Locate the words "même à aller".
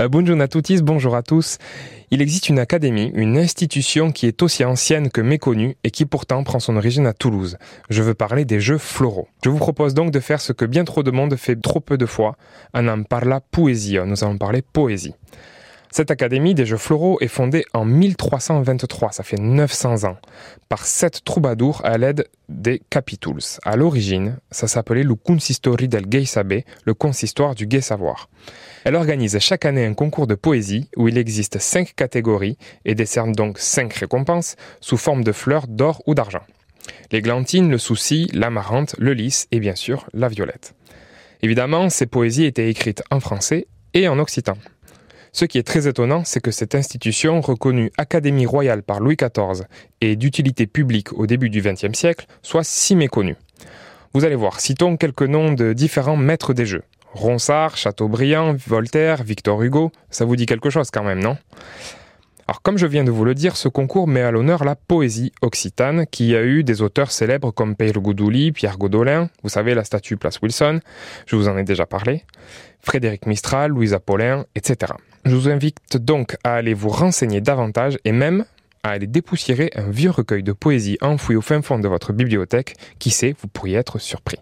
78.10-79.06